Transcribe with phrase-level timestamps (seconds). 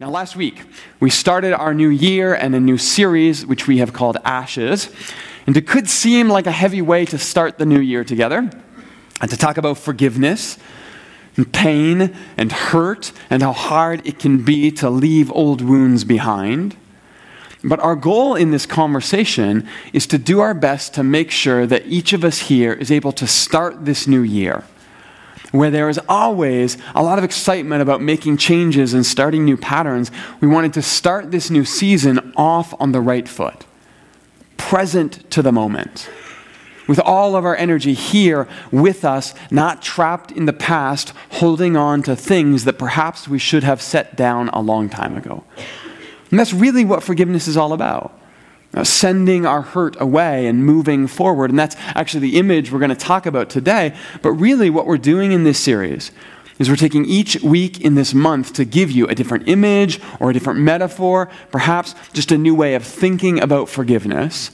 [0.00, 0.62] Now, last week,
[1.00, 4.88] we started our new year and a new series, which we have called Ashes.
[5.46, 8.50] And it could seem like a heavy way to start the new year together
[9.20, 10.58] and to talk about forgiveness
[11.36, 16.74] and pain and hurt and how hard it can be to leave old wounds behind.
[17.62, 21.86] But our goal in this conversation is to do our best to make sure that
[21.86, 24.64] each of us here is able to start this new year
[25.52, 30.10] where there is always a lot of excitement about making changes and starting new patterns,
[30.40, 33.64] we wanted to start this new season off on the right foot,
[34.56, 36.10] present to the moment.
[36.88, 42.02] With all of our energy here with us, not trapped in the past, holding on
[42.02, 45.44] to things that perhaps we should have set down a long time ago.
[46.30, 48.18] And that's really what forgiveness is all about.
[48.74, 51.50] Uh, sending our hurt away and moving forward.
[51.50, 53.94] And that's actually the image we're going to talk about today.
[54.22, 56.10] But really, what we're doing in this series
[56.58, 60.30] is we're taking each week in this month to give you a different image or
[60.30, 64.52] a different metaphor, perhaps just a new way of thinking about forgiveness.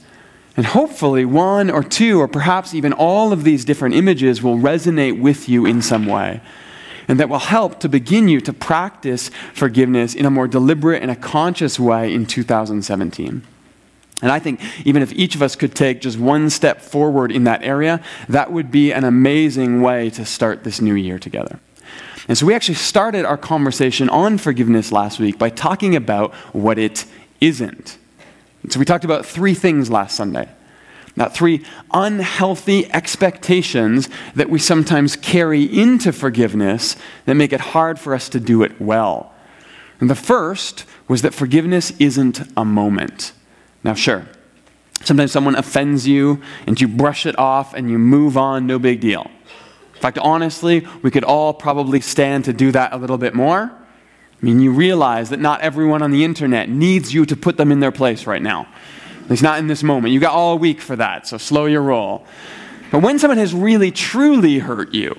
[0.57, 5.21] And hopefully, one or two, or perhaps even all of these different images will resonate
[5.21, 6.41] with you in some way.
[7.07, 11.09] And that will help to begin you to practice forgiveness in a more deliberate and
[11.09, 13.43] a conscious way in 2017.
[14.21, 17.45] And I think even if each of us could take just one step forward in
[17.45, 21.59] that area, that would be an amazing way to start this new year together.
[22.27, 26.77] And so we actually started our conversation on forgiveness last week by talking about what
[26.77, 27.05] it
[27.41, 27.97] isn't.
[28.61, 30.49] And so we talked about three things last Sunday.
[31.15, 38.13] Not three unhealthy expectations that we sometimes carry into forgiveness that make it hard for
[38.13, 39.33] us to do it well.
[39.99, 43.33] And the first was that forgiveness isn't a moment.
[43.83, 44.27] Now, sure,
[45.03, 48.99] sometimes someone offends you and you brush it off and you move on, no big
[48.99, 49.29] deal.
[49.93, 53.71] In fact, honestly, we could all probably stand to do that a little bit more.
[54.41, 57.71] I mean, you realize that not everyone on the internet needs you to put them
[57.71, 58.67] in their place right now.
[59.23, 60.13] At least not in this moment.
[60.13, 62.25] You got all week for that, so slow your roll.
[62.91, 65.13] But when someone has really, truly hurt you,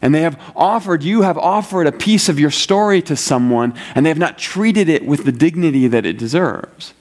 [0.00, 4.06] and they have offered, you have offered a piece of your story to someone, and
[4.06, 6.94] they have not treated it with the dignity that it deserves,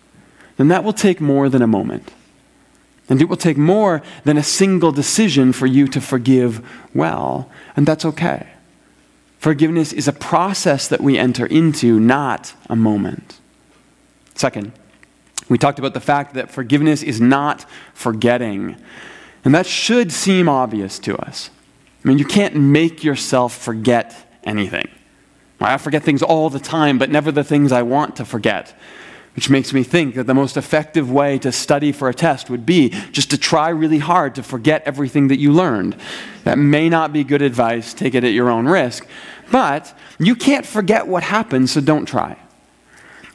[0.62, 2.12] then that will take more than a moment.
[3.10, 6.64] And it will take more than a single decision for you to forgive
[6.94, 8.48] well, and that's okay.
[9.40, 13.40] Forgiveness is a process that we enter into, not a moment.
[14.36, 14.72] Second,
[15.50, 18.78] we talked about the fact that forgiveness is not forgetting.
[19.44, 21.50] And that should seem obvious to us.
[22.06, 24.88] I mean, you can't make yourself forget anything.
[25.60, 28.78] I forget things all the time, but never the things I want to forget.
[29.36, 32.66] Which makes me think that the most effective way to study for a test would
[32.66, 35.96] be just to try really hard to forget everything that you learned.
[36.44, 39.08] That may not be good advice, take it at your own risk.
[39.50, 42.38] But you can't forget what happened, so don't try.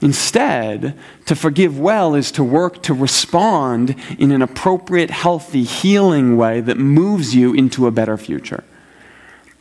[0.03, 6.61] Instead, to forgive well is to work to respond in an appropriate, healthy, healing way
[6.61, 8.63] that moves you into a better future.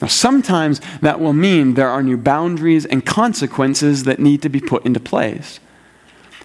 [0.02, 4.60] Now, sometimes that will mean there are new boundaries and consequences that need to be
[4.60, 5.62] put into place.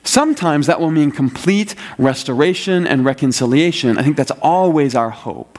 [0.03, 3.99] Sometimes that will mean complete restoration and reconciliation.
[3.99, 5.59] I think that's always our hope.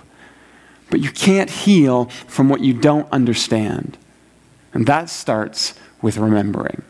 [0.90, 3.98] But you can't heal from what you don't understand.
[4.74, 6.84] And that starts with remembering.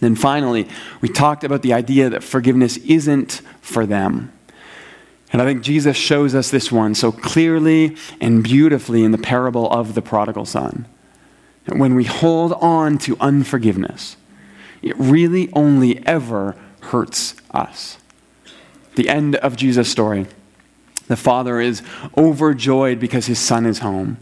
[0.00, 0.68] Then finally,
[1.00, 4.32] we talked about the idea that forgiveness isn't for them.
[5.32, 9.68] And I think Jesus shows us this one so clearly and beautifully in the parable
[9.70, 10.86] of the prodigal son.
[11.66, 14.16] When we hold on to unforgiveness,
[14.84, 17.98] it really only ever hurts us.
[18.96, 20.26] The end of Jesus' story.
[21.08, 21.82] The father is
[22.16, 24.18] overjoyed because his son is home.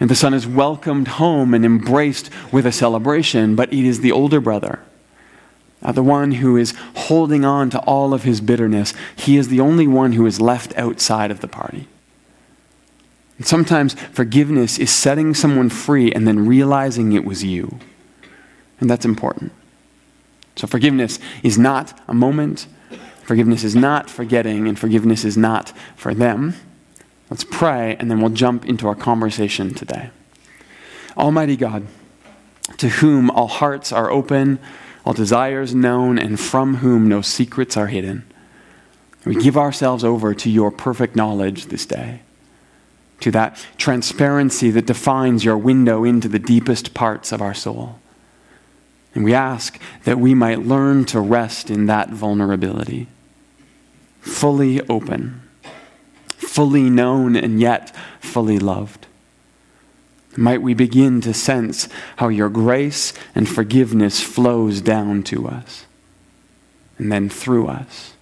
[0.00, 4.12] And the son is welcomed home and embraced with a celebration, but it is the
[4.12, 4.80] older brother,
[5.82, 8.92] uh, the one who is holding on to all of his bitterness.
[9.14, 11.86] He is the only one who is left outside of the party.
[13.38, 17.78] And sometimes forgiveness is setting someone free and then realizing it was you.
[18.80, 19.52] And that's important.
[20.56, 22.66] So forgiveness is not a moment,
[23.22, 26.54] forgiveness is not forgetting, and forgiveness is not for them.
[27.30, 30.10] Let's pray, and then we'll jump into our conversation today.
[31.16, 31.86] Almighty God,
[32.78, 34.58] to whom all hearts are open,
[35.04, 38.24] all desires known, and from whom no secrets are hidden,
[39.24, 42.22] we give ourselves over to your perfect knowledge this day,
[43.20, 47.98] to that transparency that defines your window into the deepest parts of our soul.
[49.16, 53.08] And we ask that we might learn to rest in that vulnerability,
[54.20, 55.40] fully open,
[56.28, 59.06] fully known, and yet fully loved.
[60.36, 65.86] Might we begin to sense how your grace and forgiveness flows down to us
[66.98, 68.12] and then through us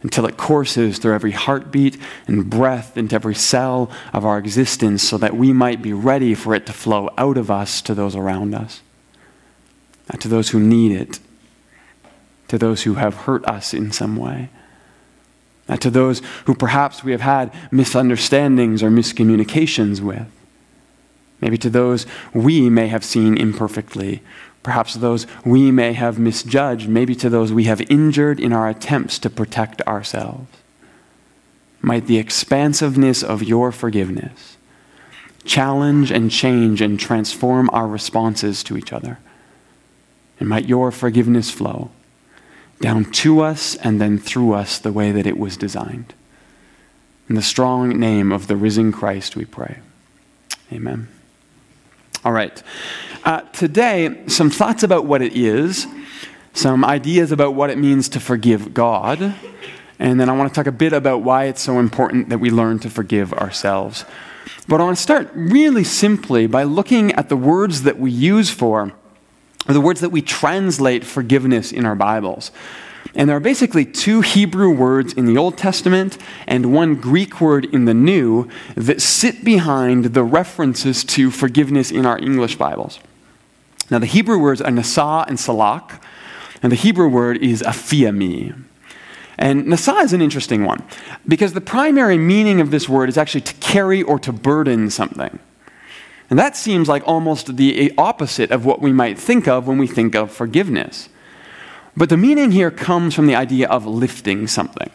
[0.00, 5.18] until it courses through every heartbeat and breath into every cell of our existence so
[5.18, 8.54] that we might be ready for it to flow out of us to those around
[8.54, 8.80] us,
[10.10, 11.18] Uh, to those who need it,
[12.48, 14.48] to those who have hurt us in some way.
[15.68, 20.26] Uh, to those who perhaps we have had misunderstandings or miscommunications with
[21.40, 24.22] maybe to those we may have seen imperfectly,
[24.62, 29.18] perhaps those we may have misjudged, maybe to those we have injured in our attempts
[29.18, 30.48] to protect ourselves.
[31.80, 34.56] Might the expansiveness of your forgiveness
[35.44, 39.18] challenge and change and transform our responses to each other.
[40.40, 41.90] And might your forgiveness flow
[42.80, 46.14] down to us and then through us the way that it was designed.
[47.28, 49.78] In the strong name of the risen Christ, we pray.
[50.72, 51.08] Amen.
[52.24, 52.62] All right.
[53.24, 55.86] Uh, today, some thoughts about what it is,
[56.54, 59.34] some ideas about what it means to forgive God,
[59.98, 62.50] and then I want to talk a bit about why it's so important that we
[62.50, 64.04] learn to forgive ourselves.
[64.68, 68.50] But I want to start really simply by looking at the words that we use
[68.50, 68.92] for,
[69.68, 72.50] or the words that we translate forgiveness in our Bibles.
[73.14, 77.64] And there are basically two Hebrew words in the Old Testament and one Greek word
[77.66, 82.98] in the New that sit behind the references to forgiveness in our English Bibles.
[83.90, 86.04] Now, the Hebrew words are nasa and salak,
[86.62, 88.54] and the Hebrew word is aphiemi.
[89.38, 90.82] And nasa is an interesting one
[91.26, 95.38] because the primary meaning of this word is actually to carry or to burden something.
[96.30, 99.86] And that seems like almost the opposite of what we might think of when we
[99.86, 101.08] think of forgiveness.
[101.96, 104.90] But the meaning here comes from the idea of lifting something.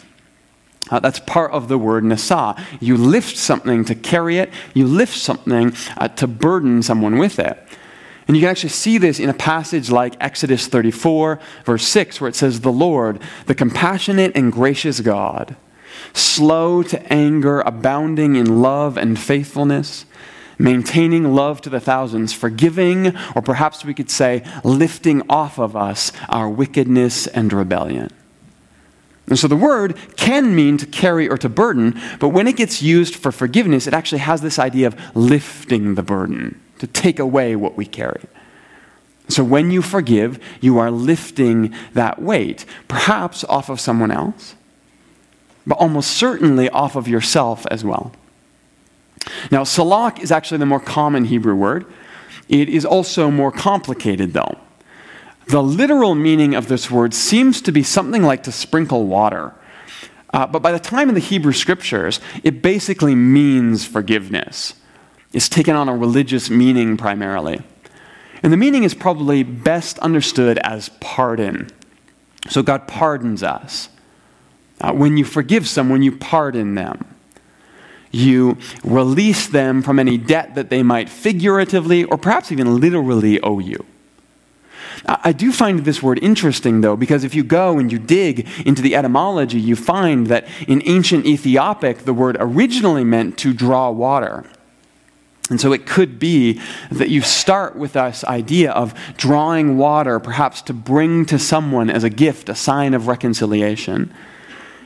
[0.90, 2.60] Uh, that's part of the word nasa.
[2.80, 7.58] You lift something to carry it, you lift something uh, to burden someone with it.
[8.28, 12.30] And you can actually see this in a passage like Exodus 34, verse 6, where
[12.30, 15.56] it says, The Lord, the compassionate and gracious God,
[16.14, 20.06] slow to anger, abounding in love and faithfulness
[20.58, 26.12] maintaining love to the thousands, forgiving, or perhaps we could say, lifting off of us
[26.30, 28.10] our wickedness and rebellion.
[29.28, 32.82] And so the word can mean to carry or to burden, but when it gets
[32.82, 37.56] used for forgiveness, it actually has this idea of lifting the burden, to take away
[37.56, 38.22] what we carry.
[39.30, 44.56] So when you forgive, you are lifting that weight, perhaps off of someone else,
[45.66, 48.12] but almost certainly off of yourself as well.
[49.52, 51.86] Now, salak is actually the more common Hebrew word.
[52.50, 54.58] It is also more complicated, though.
[55.48, 59.54] The literal meaning of this word seems to be something like to sprinkle water.
[60.34, 64.74] Uh, but by the time of the Hebrew scriptures, it basically means forgiveness.
[65.32, 67.62] It's taken on a religious meaning primarily.
[68.42, 71.70] And the meaning is probably best understood as pardon.
[72.50, 73.90] So God pardons us.
[74.82, 77.13] Uh, when you forgive someone, you pardon them.
[78.14, 83.58] You release them from any debt that they might figuratively or perhaps even literally owe
[83.60, 83.86] you.
[85.06, 88.82] I do find this word interesting, though, because if you go and you dig into
[88.82, 94.46] the etymology, you find that in ancient Ethiopic, the word originally meant to draw water.
[95.50, 100.62] And so it could be that you start with this idea of drawing water, perhaps
[100.64, 104.14] to bring to someone as a gift, a sign of reconciliation.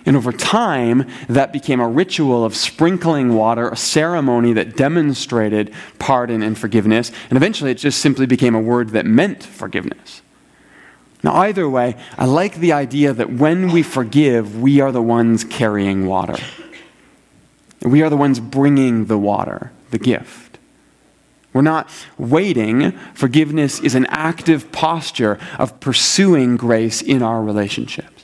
[0.07, 6.41] And over time, that became a ritual of sprinkling water, a ceremony that demonstrated pardon
[6.41, 7.11] and forgiveness.
[7.29, 10.21] And eventually, it just simply became a word that meant forgiveness.
[11.23, 15.43] Now, either way, I like the idea that when we forgive, we are the ones
[15.43, 16.37] carrying water.
[17.81, 20.57] We are the ones bringing the water, the gift.
[21.51, 22.91] We're not waiting.
[23.13, 28.16] Forgiveness is an active posture of pursuing grace in our relationships.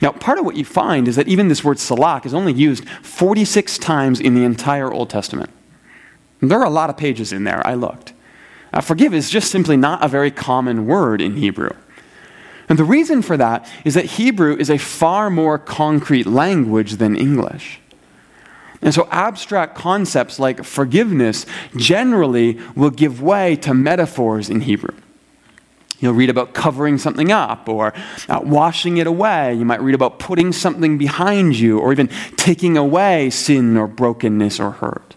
[0.00, 2.88] Now, part of what you find is that even this word salak is only used
[3.02, 5.50] 46 times in the entire Old Testament.
[6.40, 8.12] There are a lot of pages in there, I looked.
[8.72, 11.70] Uh, forgive is just simply not a very common word in Hebrew.
[12.68, 17.16] And the reason for that is that Hebrew is a far more concrete language than
[17.16, 17.80] English.
[18.82, 24.94] And so, abstract concepts like forgiveness generally will give way to metaphors in Hebrew.
[26.00, 27.92] You'll read about covering something up or
[28.28, 29.54] uh, washing it away.
[29.54, 34.60] You might read about putting something behind you or even taking away sin or brokenness
[34.60, 35.16] or hurt.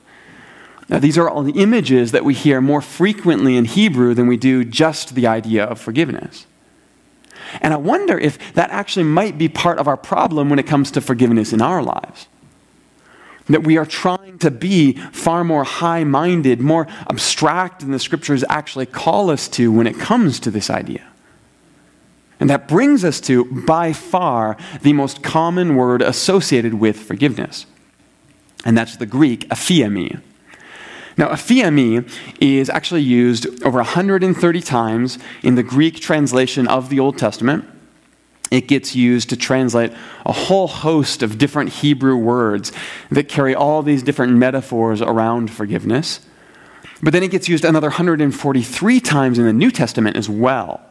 [0.89, 4.37] Now, these are all the images that we hear more frequently in Hebrew than we
[4.37, 6.47] do just the idea of forgiveness.
[7.61, 10.91] And I wonder if that actually might be part of our problem when it comes
[10.91, 12.27] to forgiveness in our lives.
[13.51, 18.43] That we are trying to be far more high minded, more abstract than the scriptures
[18.49, 21.05] actually call us to when it comes to this idea.
[22.39, 27.67] And that brings us to, by far, the most common word associated with forgiveness.
[28.65, 30.19] And that's the Greek aphiemi.
[31.17, 37.17] Now, aphiemi is actually used over 130 times in the Greek translation of the Old
[37.17, 37.65] Testament.
[38.51, 39.93] It gets used to translate
[40.25, 42.73] a whole host of different Hebrew words
[43.09, 46.19] that carry all these different metaphors around forgiveness.
[47.01, 50.81] But then it gets used another 143 times in the New Testament as well.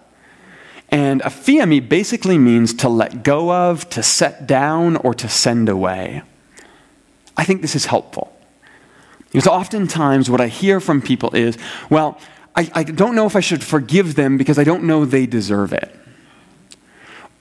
[0.88, 6.22] And aphiemi basically means to let go of, to set down, or to send away.
[7.36, 8.36] I think this is helpful.
[9.30, 11.56] Because oftentimes what I hear from people is,
[11.90, 12.18] well,
[12.56, 15.72] I, I don't know if I should forgive them because I don't know they deserve
[15.72, 15.94] it.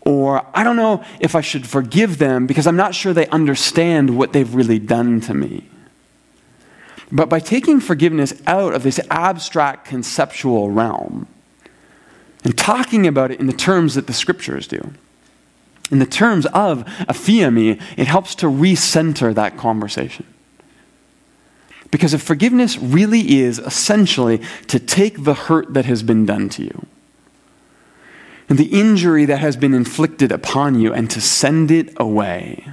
[0.01, 4.18] Or I don't know if I should forgive them because I'm not sure they understand
[4.18, 5.68] what they've really done to me.
[7.12, 11.27] But by taking forgiveness out of this abstract conceptual realm
[12.44, 14.94] and talking about it in the terms that the scriptures do,
[15.91, 20.25] in the terms of aphiemi, it helps to recenter that conversation.
[21.91, 26.63] Because if forgiveness really is essentially to take the hurt that has been done to
[26.63, 26.86] you
[28.50, 32.65] and the injury that has been inflicted upon you and to send it away,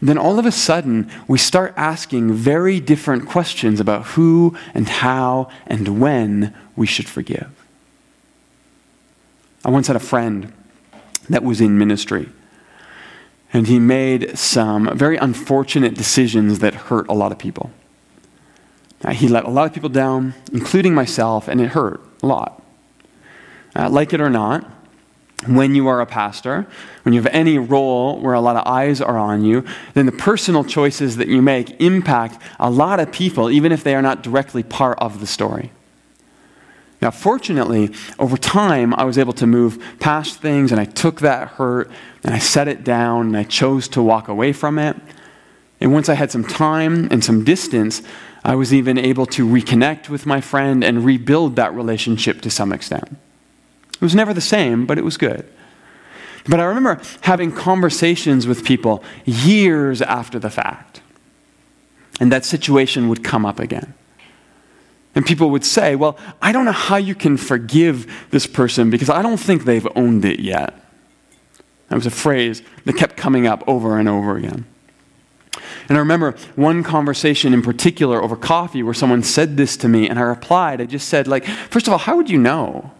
[0.00, 5.50] then all of a sudden we start asking very different questions about who and how
[5.66, 7.50] and when we should forgive.
[9.64, 10.52] I once had a friend
[11.28, 12.28] that was in ministry.
[13.52, 17.70] And he made some very unfortunate decisions that hurt a lot of people.
[19.02, 22.62] Uh, he let a lot of people down, including myself, and it hurt a lot.
[23.76, 24.64] Uh, like it or not,
[25.46, 26.66] when you are a pastor,
[27.02, 30.12] when you have any role where a lot of eyes are on you, then the
[30.12, 34.22] personal choices that you make impact a lot of people, even if they are not
[34.22, 35.72] directly part of the story.
[37.02, 41.48] Now, fortunately, over time, I was able to move past things and I took that
[41.48, 41.90] hurt
[42.24, 44.96] and I set it down and I chose to walk away from it.
[45.78, 48.00] And once I had some time and some distance,
[48.42, 52.72] I was even able to reconnect with my friend and rebuild that relationship to some
[52.72, 53.18] extent.
[53.96, 55.46] It was never the same, but it was good.
[56.48, 61.00] But I remember having conversations with people years after the fact,
[62.20, 63.94] and that situation would come up again.
[65.14, 69.10] And people would say, Well, I don't know how you can forgive this person because
[69.10, 70.74] I don't think they've owned it yet.
[71.88, 74.66] That was a phrase that kept coming up over and over again.
[75.88, 80.08] And I remember one conversation in particular over coffee where someone said this to me,
[80.08, 82.92] and I replied, I just said, like, first of all, how would you know?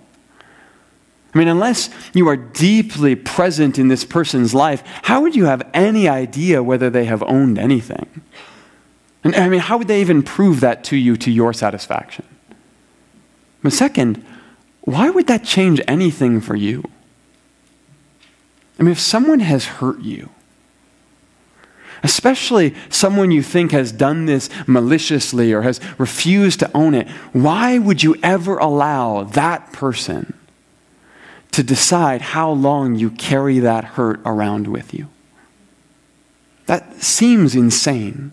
[1.37, 5.69] I mean, unless you are deeply present in this person's life, how would you have
[5.75, 8.23] any idea whether they have owned anything?
[9.23, 12.25] And I mean, how would they even prove that to you to your satisfaction?
[13.63, 14.25] But second,
[14.81, 16.83] why would that change anything for you?
[18.81, 20.31] I mean, if someone has hurt you,
[22.03, 27.77] especially someone you think has done this maliciously or has refused to own it, why
[27.77, 30.33] would you ever allow that person
[31.57, 35.09] to decide how long you carry that hurt around with you?
[36.67, 38.33] That seems insane.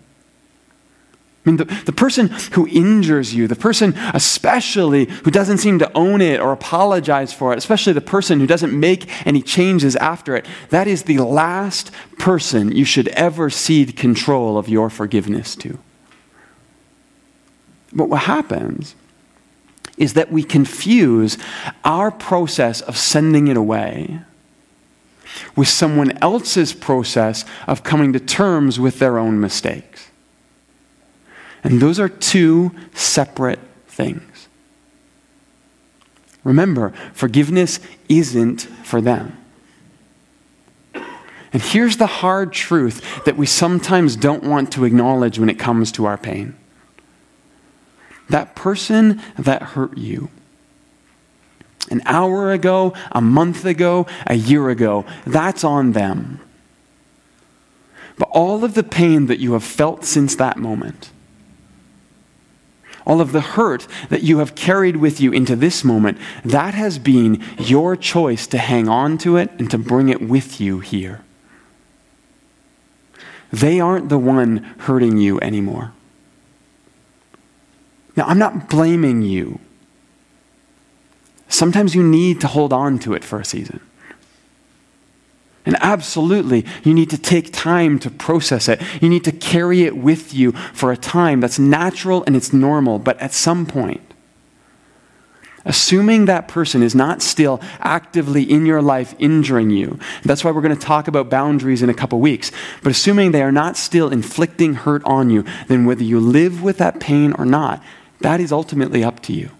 [1.46, 5.90] I mean, the, the person who injures you, the person especially who doesn't seem to
[5.94, 10.36] own it or apologize for it, especially the person who doesn't make any changes after
[10.36, 15.78] it, that is the last person you should ever cede control of your forgiveness to.
[17.90, 18.94] But what happens
[19.96, 21.38] is that we confuse
[21.84, 24.20] our process of sending it away
[25.56, 30.10] with someone else's process of coming to terms with their own mistakes.
[31.62, 34.48] And those are two separate things.
[36.42, 39.38] Remember, forgiveness isn't for them.
[40.94, 45.92] And here's the hard truth that we sometimes don't want to acknowledge when it comes
[45.92, 46.56] to our pain
[48.28, 50.30] that person that hurt you
[51.90, 56.40] an hour ago, a month ago, a year ago, that's on them.
[58.16, 61.10] But all of the pain that you have felt since that moment,
[63.06, 66.98] all of the hurt that you have carried with you into this moment, that has
[66.98, 71.22] been your choice to hang on to it and to bring it with you here.
[73.52, 75.92] They aren't the one hurting you anymore.
[78.16, 79.58] Now, I'm not blaming you.
[81.48, 83.80] Sometimes you need to hold on to it for a season.
[85.66, 88.82] And absolutely, you need to take time to process it.
[89.00, 91.40] You need to carry it with you for a time.
[91.40, 92.98] That's natural and it's normal.
[92.98, 94.02] But at some point,
[95.64, 100.60] assuming that person is not still actively in your life injuring you, that's why we're
[100.60, 102.52] going to talk about boundaries in a couple weeks.
[102.82, 106.76] But assuming they are not still inflicting hurt on you, then whether you live with
[106.76, 107.82] that pain or not,
[108.20, 109.50] that is ultimately up to you.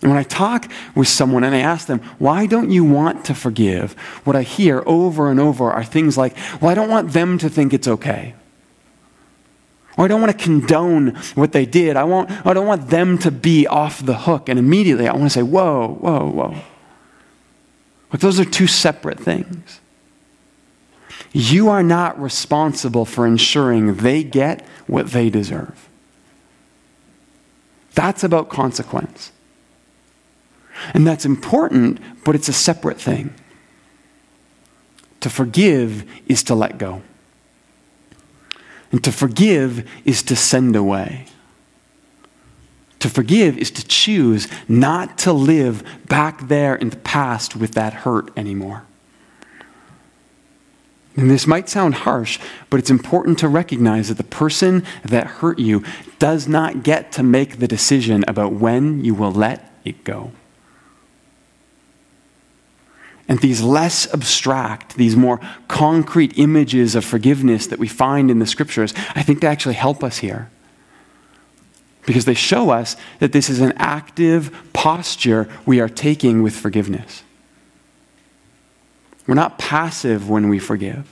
[0.00, 3.34] And when I talk with someone and I ask them, why don't you want to
[3.34, 3.94] forgive?
[4.24, 7.48] What I hear over and over are things like, well, I don't want them to
[7.48, 8.34] think it's okay.
[9.96, 11.96] Or I don't want to condone what they did.
[11.96, 14.48] I, want, I don't want them to be off the hook.
[14.48, 16.54] And immediately I want to say, whoa, whoa, whoa.
[18.10, 19.80] But those are two separate things.
[21.32, 25.87] You are not responsible for ensuring they get what they deserve.
[27.98, 29.32] That's about consequence.
[30.94, 33.34] And that's important, but it's a separate thing.
[35.18, 37.02] To forgive is to let go.
[38.92, 41.26] And to forgive is to send away.
[43.00, 47.92] To forgive is to choose not to live back there in the past with that
[47.94, 48.84] hurt anymore.
[51.18, 52.38] And this might sound harsh,
[52.70, 55.82] but it's important to recognize that the person that hurt you
[56.20, 60.30] does not get to make the decision about when you will let it go.
[63.26, 68.46] And these less abstract, these more concrete images of forgiveness that we find in the
[68.46, 70.48] scriptures, I think they actually help us here.
[72.06, 77.24] Because they show us that this is an active posture we are taking with forgiveness.
[79.28, 81.06] We're not passive when we forgive.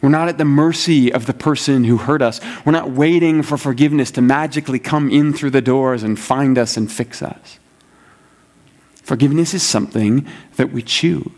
[0.00, 2.40] We're not at the mercy of the person who hurt us.
[2.64, 6.76] We're not waiting for forgiveness to magically come in through the doors and find us
[6.76, 7.60] and fix us.
[9.02, 10.26] Forgiveness is something
[10.56, 11.28] that we choose.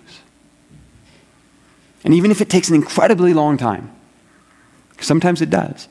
[2.05, 3.91] And even if it takes an incredibly long time,
[5.01, 5.89] sometimes it does.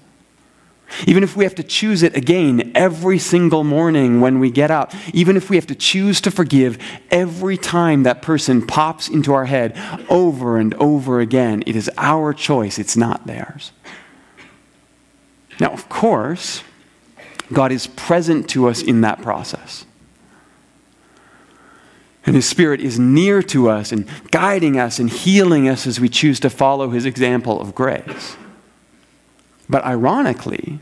[1.07, 4.93] Even if we have to choose it again every single morning when we get up,
[5.13, 6.77] even if we have to choose to forgive
[7.09, 9.75] every time that person pops into our head
[10.09, 13.71] over and over again, it is our choice, it's not theirs.
[15.59, 16.63] Now, of course,
[17.51, 19.85] God is present to us in that process.
[22.25, 26.07] And His Spirit is near to us and guiding us and healing us as we
[26.07, 28.37] choose to follow His example of grace.
[29.69, 30.79] But ironically,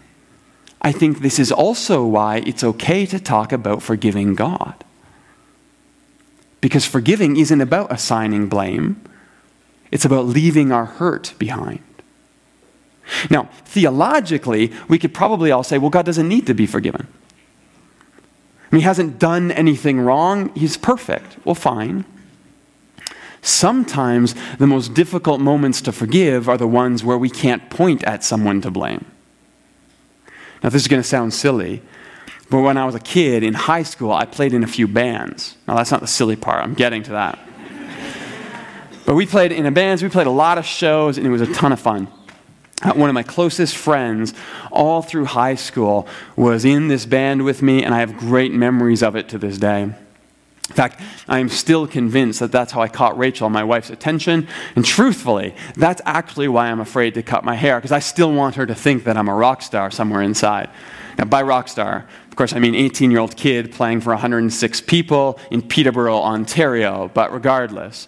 [0.82, 4.84] I think this is also why it's okay to talk about forgiving God.
[6.60, 9.02] Because forgiving isn't about assigning blame,
[9.92, 11.84] it's about leaving our hurt behind.
[13.30, 17.08] Now, theologically, we could probably all say, well, God doesn't need to be forgiven.
[18.72, 20.54] I mean, he hasn't done anything wrong.
[20.56, 21.38] He's perfect.
[21.44, 22.06] Well, fine.
[23.42, 28.24] Sometimes the most difficult moments to forgive are the ones where we can't point at
[28.24, 29.06] someone to blame.
[30.64, 31.82] Now, this is going to sound silly,
[32.52, 35.58] but when I was a kid in high school, I played in a few bands.
[35.68, 37.40] Now, that's not the silly part, I'm getting to that.
[39.06, 41.42] but we played in a bands, we played a lot of shows, and it was
[41.42, 42.08] a ton of fun.
[42.84, 44.34] Uh, one of my closest friends
[44.72, 49.02] all through high school was in this band with me, and I have great memories
[49.02, 49.94] of it to this day.
[50.72, 54.48] In fact, I am still convinced that that's how I caught Rachel, my wife's attention.
[54.78, 58.56] And truthfully, that's actually why I'm afraid to cut my hair, because I still want
[58.56, 60.70] her to think that I'm a rock star somewhere inside.
[61.18, 64.82] Now, by rock star, of course, I mean 18 year old kid playing for 106
[64.82, 68.08] people in Peterborough, Ontario, but regardless.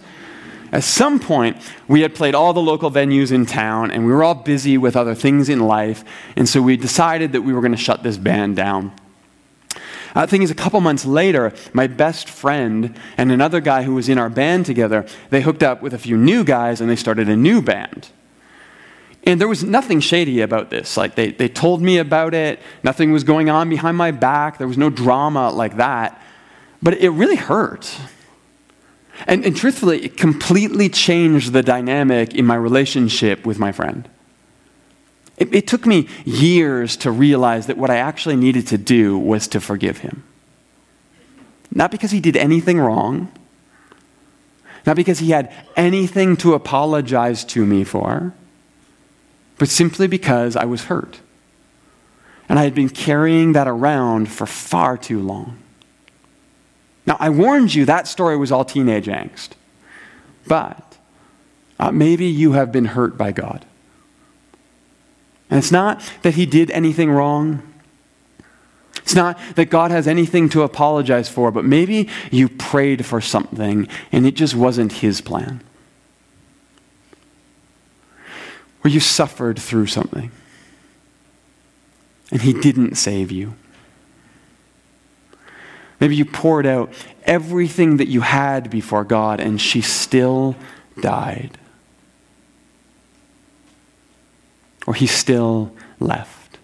[0.71, 1.57] At some point,
[1.89, 4.95] we had played all the local venues in town, and we were all busy with
[4.95, 6.05] other things in life,
[6.37, 8.93] and so we decided that we were going to shut this band down.
[10.13, 14.09] The thing is, a couple months later, my best friend and another guy who was
[14.09, 17.29] in our band together, they hooked up with a few new guys and they started
[17.29, 18.09] a new band.
[19.25, 20.97] And there was nothing shady about this.
[20.97, 24.67] Like, they, they told me about it, nothing was going on behind my back, there
[24.67, 26.21] was no drama like that.
[26.81, 27.97] But it really hurt.
[29.25, 34.09] And, and truthfully, it completely changed the dynamic in my relationship with my friend.
[35.37, 39.47] It, it took me years to realize that what I actually needed to do was
[39.49, 40.23] to forgive him.
[41.71, 43.31] Not because he did anything wrong,
[44.85, 48.33] not because he had anything to apologize to me for,
[49.57, 51.21] but simply because I was hurt.
[52.49, 55.57] And I had been carrying that around for far too long.
[57.05, 59.51] Now, I warned you that story was all teenage angst.
[60.47, 60.97] But
[61.79, 63.65] uh, maybe you have been hurt by God.
[65.53, 67.61] And it's not that he did anything wrong.
[69.03, 73.87] It's not that God has anything to apologize for, but maybe you prayed for something
[74.11, 75.61] and it just wasn't His plan.
[78.83, 80.31] Or you suffered through something
[82.31, 83.53] and He didn't save you.
[85.99, 86.91] Maybe you poured out
[87.25, 90.55] everything that you had before God and she still
[90.99, 91.59] died.
[94.85, 96.57] Or He still left.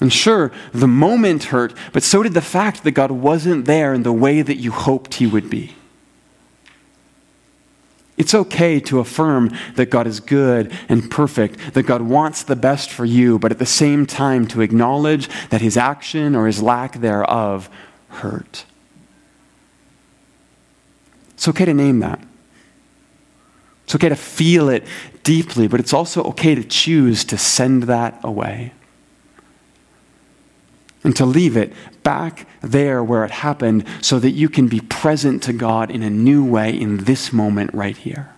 [0.00, 4.04] And sure, the moment hurt, but so did the fact that God wasn't there in
[4.04, 5.74] the way that you hoped He would be.
[8.16, 12.90] It's okay to affirm that God is good and perfect, that God wants the best
[12.90, 17.00] for you, but at the same time to acknowledge that His action or His lack
[17.00, 17.70] thereof
[18.08, 18.64] hurt.
[21.34, 22.20] It's okay to name that.
[23.84, 24.84] It's okay to feel it
[25.28, 28.72] deeply, but it's also okay to choose to send that away
[31.04, 31.70] and to leave it
[32.02, 36.08] back there where it happened so that you can be present to God in a
[36.08, 38.34] new way in this moment right here.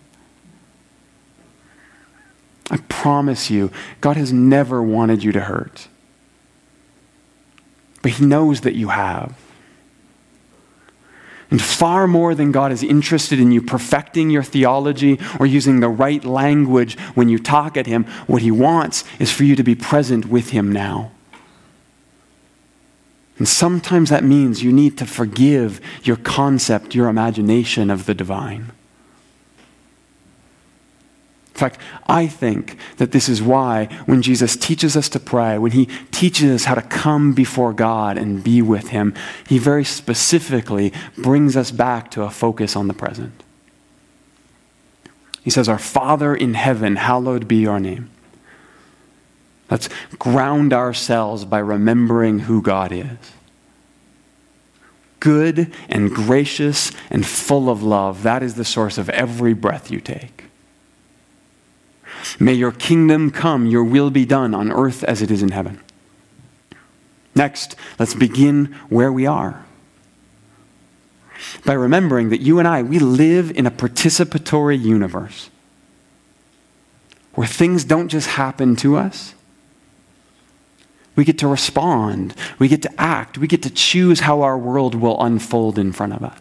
[2.73, 5.87] I promise you, God has never wanted you to hurt.
[8.03, 9.39] But He knows that you have.
[11.51, 15.89] And far more than God is interested in you perfecting your theology or using the
[15.89, 19.75] right language when you talk at Him, what He wants is for you to be
[19.75, 21.11] present with Him now.
[23.39, 28.71] And sometimes that means you need to forgive your concept, your imagination of the divine.
[31.61, 35.73] In fact, I think that this is why when Jesus teaches us to pray, when
[35.73, 39.13] he teaches us how to come before God and be with him,
[39.47, 43.43] he very specifically brings us back to a focus on the present.
[45.43, 48.09] He says, Our Father in heaven, hallowed be your name.
[49.71, 53.19] Let's ground ourselves by remembering who God is.
[55.21, 60.01] Good and gracious and full of love, that is the source of every breath you
[60.01, 60.40] take.
[62.39, 65.81] May your kingdom come, your will be done on earth as it is in heaven.
[67.35, 69.65] Next, let's begin where we are.
[71.65, 75.51] By remembering that you and I, we live in a participatory universe
[77.35, 79.35] where things don't just happen to us,
[81.17, 82.35] we get to respond.
[82.59, 83.37] We get to act.
[83.37, 86.41] We get to choose how our world will unfold in front of us.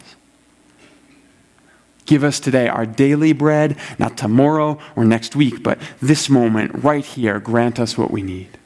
[2.10, 7.04] Give us today our daily bread, not tomorrow or next week, but this moment, right
[7.04, 7.38] here.
[7.38, 8.58] Grant us what we need.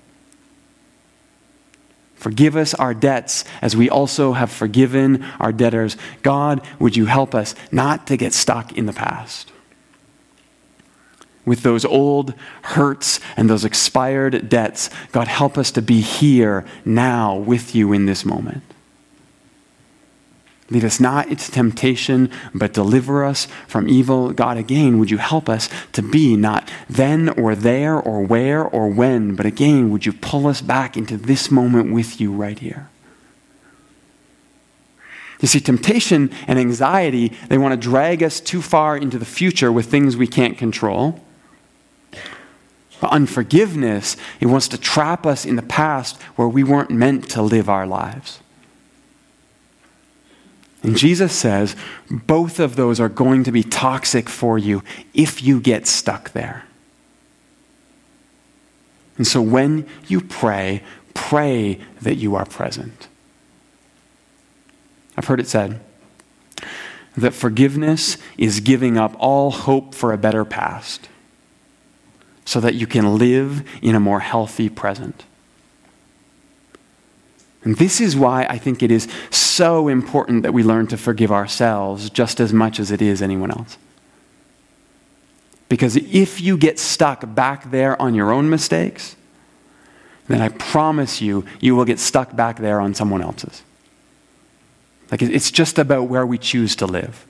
[2.15, 5.99] Forgive us our debts as we also have forgiven our debtors.
[6.23, 9.53] God, would you help us not to get stuck in the past?
[11.45, 14.89] with those old hurts and those expired debts.
[15.13, 18.74] God, help us to be here now with you in this moment.
[20.75, 24.33] Lead us not into temptation, but deliver us from evil.
[24.33, 28.89] God, again, would you help us to be not then or there or where or
[28.89, 32.91] when, but again, would you pull us back into this moment with you right here?
[35.41, 39.71] You see, temptation and anxiety, they want to drag us too far into the future
[39.71, 41.21] with things we can't control.
[43.01, 47.43] But unforgiveness, it wants to trap us in the past where we weren't meant to
[47.43, 48.41] live our lives.
[50.85, 51.75] And Jesus says
[52.11, 54.83] both of those are going to be toxic for you
[55.15, 56.67] if you get stuck there.
[59.17, 60.83] And so when you pray,
[61.15, 63.09] pray that you are present.
[65.17, 65.81] I've heard it said
[67.17, 71.09] that forgiveness is giving up all hope for a better past
[72.45, 75.25] so that you can live in a more healthy present.
[77.65, 81.33] And this is why I think it is so important that we learn to forgive
[81.33, 83.79] ourselves just as much as it is anyone else.
[85.69, 89.17] Because if you get stuck back there on your own mistakes,
[90.29, 93.63] then I promise you, you will get stuck back there on someone else's.
[95.11, 97.27] Like it's just about where we choose to live.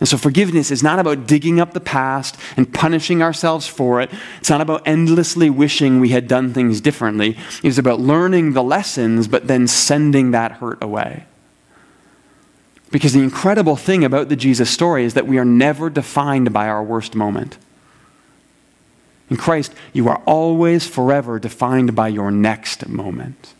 [0.00, 4.10] And so forgiveness is not about digging up the past and punishing ourselves for it.
[4.38, 7.36] It's not about endlessly wishing we had done things differently.
[7.64, 11.26] It's about learning the lessons, but then sending that hurt away.
[12.90, 16.68] Because the incredible thing about the Jesus story is that we are never defined by
[16.68, 17.58] our worst moment.
[19.28, 23.54] In Christ, you are always forever defined by your next moment.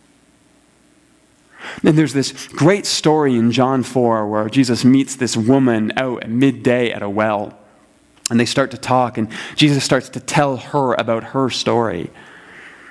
[1.83, 6.29] And there's this great story in John 4 where Jesus meets this woman out at
[6.29, 7.57] midday at a well.
[8.29, 12.11] And they start to talk, and Jesus starts to tell her about her story.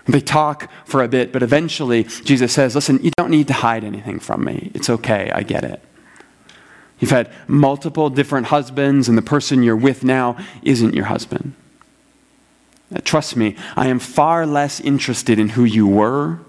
[0.06, 3.84] They talk for a bit, but eventually Jesus says, Listen, you don't need to hide
[3.84, 4.72] anything from me.
[4.74, 5.82] It's okay, I get it.
[6.98, 11.54] You've had multiple different husbands, and the person you're with now isn't your husband.
[13.04, 16.40] Trust me, I am far less interested in who you were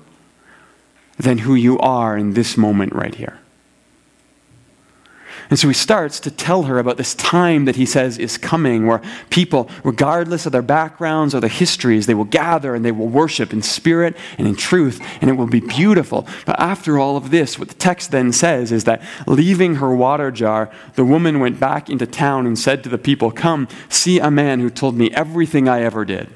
[1.20, 3.38] than who you are in this moment right here.
[5.50, 8.86] And so he starts to tell her about this time that he says is coming,
[8.86, 9.02] where
[9.32, 13.52] people, regardless of their backgrounds or their histories, they will gather and they will worship
[13.52, 16.28] in spirit and in truth, and it will be beautiful.
[16.46, 20.30] But after all of this, what the text then says is that leaving her water
[20.30, 24.30] jar, the woman went back into town and said to the people, Come, see a
[24.30, 26.30] man who told me everything I ever did.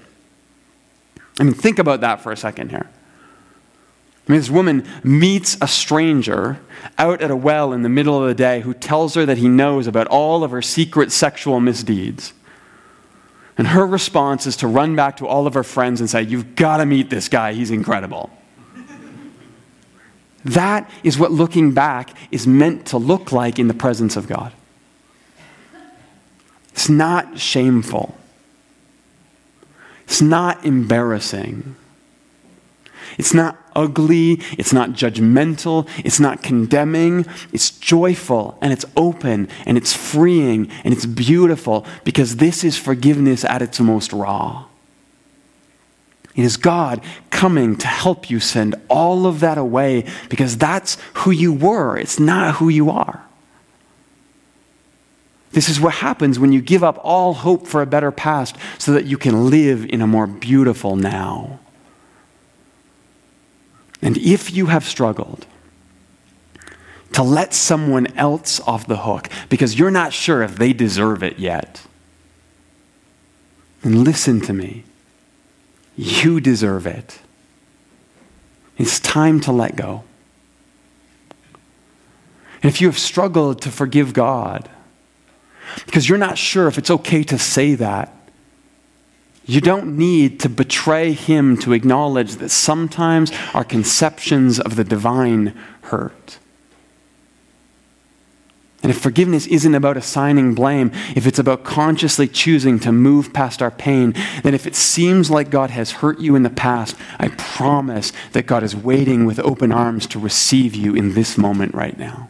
[1.40, 2.90] I mean, think about that for a second here.
[4.28, 6.60] I mean, this woman meets a stranger
[6.98, 9.50] out at a well in the middle of the day who tells her that he
[9.50, 12.32] knows about all of her secret sexual misdeeds.
[13.58, 16.56] And her response is to run back to all of her friends and say, You've
[16.56, 18.30] got to meet this guy, he's incredible.
[20.46, 24.54] that is what looking back is meant to look like in the presence of God.
[26.70, 28.18] It's not shameful,
[30.06, 31.76] it's not embarrassing.
[33.18, 37.26] It's not ugly, it's not judgmental, it's not condemning.
[37.52, 43.44] It's joyful and it's open and it's freeing and it's beautiful because this is forgiveness
[43.46, 44.66] at its most raw.
[46.36, 51.32] It is God coming to help you send all of that away because that's who
[51.32, 51.98] you were.
[51.98, 53.24] It's not who you are.
[55.52, 58.94] This is what happens when you give up all hope for a better past so
[58.94, 61.60] that you can live in a more beautiful now.
[64.04, 65.48] And if you have struggled
[67.14, 71.40] to let someone else off the hook because you're not sure if they deserve it
[71.40, 71.82] yet,
[73.82, 74.84] then listen to me.
[75.96, 77.20] You deserve it.
[78.78, 80.04] It's time to let go.
[82.62, 84.70] And if you have struggled to forgive God,
[85.86, 88.14] because you're not sure if it's okay to say that,
[89.46, 95.58] you don't need to betray him to acknowledge that sometimes our conceptions of the divine
[95.84, 96.40] hurt.
[98.84, 103.62] And if forgiveness isn't about assigning blame, if it's about consciously choosing to move past
[103.62, 107.30] our pain, then if it seems like God has hurt you in the past, I
[107.30, 111.98] promise that God is waiting with open arms to receive you in this moment right
[111.98, 112.30] now.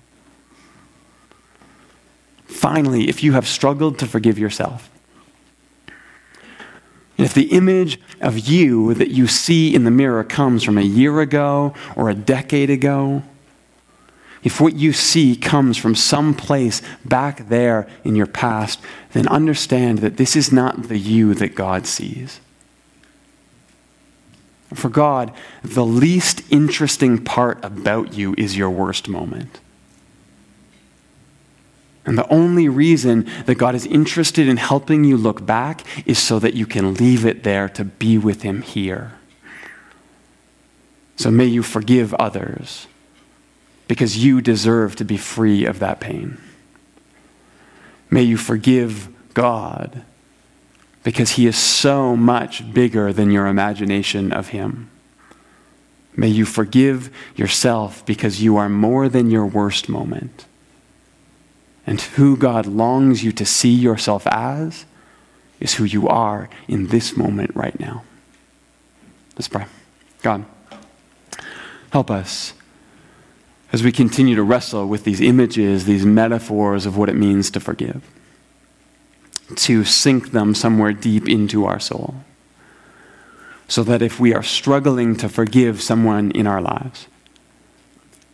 [2.45, 4.91] Finally, if you have struggled to forgive yourself,
[7.17, 10.83] and if the image of you that you see in the mirror comes from a
[10.83, 13.21] year ago or a decade ago,
[14.43, 18.79] if what you see comes from some place back there in your past,
[19.13, 22.39] then understand that this is not the you that God sees.
[24.73, 29.59] For God, the least interesting part about you is your worst moment.
[32.05, 36.37] And the only reason that God is interested in helping you look back is so
[36.39, 39.13] that you can leave it there to be with Him here.
[41.15, 42.87] So may you forgive others
[43.87, 46.37] because you deserve to be free of that pain.
[48.09, 50.03] May you forgive God
[51.03, 54.89] because He is so much bigger than your imagination of Him.
[56.15, 60.45] May you forgive yourself because you are more than your worst moment
[61.85, 64.85] and who God longs you to see yourself as
[65.59, 68.03] is who you are in this moment right now.
[69.35, 69.65] Let's pray.
[70.21, 70.45] God,
[71.91, 72.53] help us
[73.71, 77.59] as we continue to wrestle with these images, these metaphors of what it means to
[77.59, 78.03] forgive,
[79.55, 82.15] to sink them somewhere deep into our soul,
[83.67, 87.07] so that if we are struggling to forgive someone in our lives,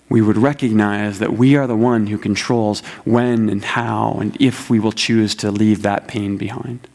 [0.10, 4.70] we would recognize that we are the one who controls when and how and if
[4.70, 6.88] we will choose to leave that pain behind.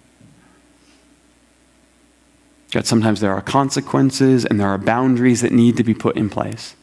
[2.72, 6.28] God, sometimes there are consequences and there are boundaries that need to be put in
[6.28, 6.74] place.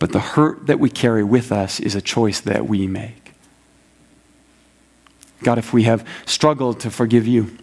[0.00, 3.34] But the hurt that we carry with us is a choice that we make.
[5.44, 7.56] God, if we have struggled to forgive you,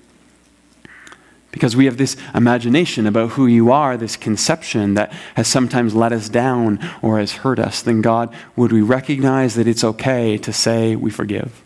[1.57, 6.11] because we have this imagination about who you are, this conception that has sometimes let
[6.11, 10.53] us down or has hurt us, then God, would we recognize that it's okay to
[10.53, 11.63] say we forgive?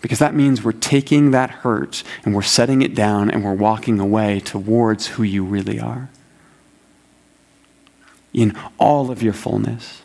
[0.00, 3.98] Because that means we're taking that hurt and we're setting it down and we're walking
[3.98, 6.08] away towards who you really are.
[8.32, 10.02] In all of your fullness,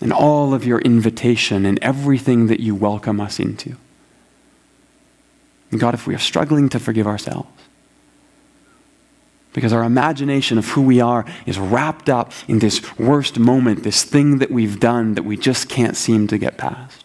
[0.00, 3.76] in all of your invitation, and everything that you welcome us into.
[5.72, 7.48] And God, if we are struggling to forgive ourselves,
[9.52, 14.02] Because our imagination of who we are is wrapped up in this worst moment, this
[14.02, 17.04] thing that we've done that we just can't seem to get past.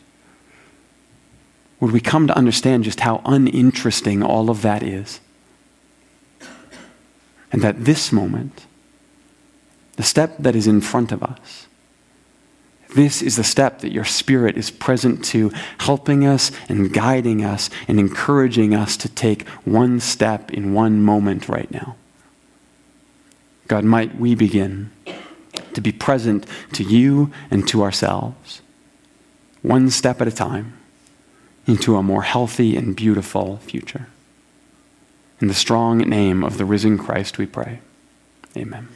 [1.79, 5.19] Would we come to understand just how uninteresting all of that is?
[7.51, 8.65] And that this moment,
[9.97, 11.66] the step that is in front of us,
[12.95, 17.69] this is the step that your Spirit is present to, helping us and guiding us
[17.87, 21.95] and encouraging us to take one step in one moment right now.
[23.67, 24.91] God, might we begin
[25.73, 28.61] to be present to you and to ourselves,
[29.61, 30.77] one step at a time,
[31.65, 34.07] into a more healthy and beautiful future.
[35.41, 37.81] In the strong name of the risen Christ, we pray.
[38.55, 38.87] Amen.